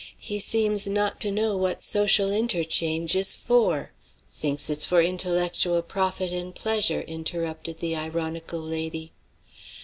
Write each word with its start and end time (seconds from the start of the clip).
He 0.17 0.39
seems 0.39 0.87
not 0.87 1.19
to 1.19 1.31
know 1.31 1.55
what 1.55 1.83
social 1.83 2.31
interchange 2.31 3.15
is 3.15 3.35
for." 3.35 3.91
"Thinks 4.31 4.67
it's 4.67 4.83
for 4.83 4.99
intellectual 4.99 5.83
profit 5.83 6.33
and 6.33 6.55
pleasure," 6.55 7.01
interrupted 7.01 7.77
the 7.81 7.95
ironical 7.95 8.61
lady. 8.61 9.11